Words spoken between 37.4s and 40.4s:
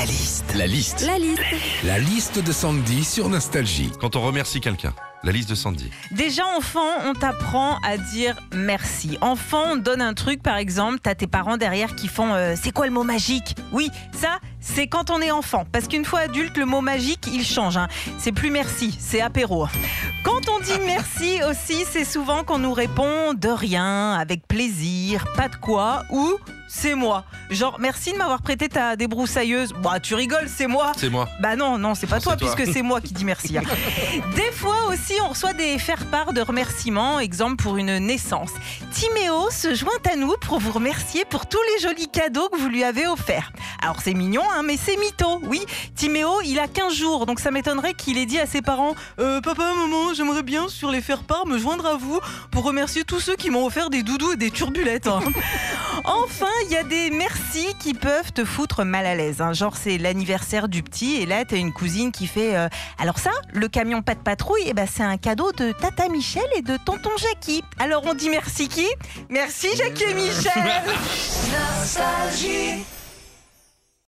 pour une naissance. Timéo se joint à nous